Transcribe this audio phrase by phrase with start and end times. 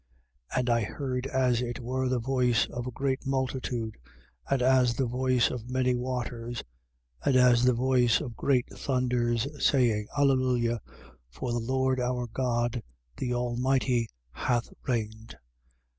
[0.53, 0.57] 19:6.
[0.59, 3.99] And I heard as it were the voice of a great multitude,
[4.49, 6.63] and as the voice of many waters,
[7.23, 10.81] and as the voice of great thunders, saying: Alleluia:
[11.29, 12.81] for the Lord our God,
[13.17, 15.35] the Almighty, hath reigned.